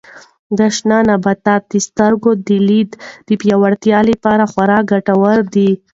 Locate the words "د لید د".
2.47-3.29